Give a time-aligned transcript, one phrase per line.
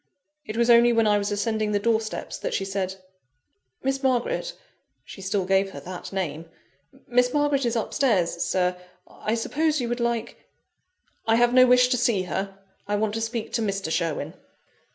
[0.47, 2.95] It was only when I was ascending the door steps that she said
[3.83, 4.51] "Miss Margaret"
[5.05, 6.49] (she still gave her that name!)
[7.05, 8.75] "Miss Margaret is upstairs, Sir.
[9.07, 10.37] I suppose you would like"
[11.27, 13.91] "I have no wish to see her: I want to speak to Mr.
[13.91, 14.33] Sherwin."